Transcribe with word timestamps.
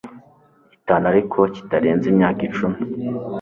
itanu 0.77 1.05
ariko 1.11 1.37
kitarenze 1.55 2.05
imyaka 2.13 2.41
icumi 2.47 2.77